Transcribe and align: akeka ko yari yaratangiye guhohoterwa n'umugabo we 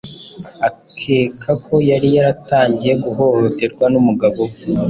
akeka 0.67 1.51
ko 1.65 1.75
yari 1.89 2.07
yaratangiye 2.15 2.93
guhohoterwa 3.03 3.85
n'umugabo 3.93 4.39
we 4.51 4.59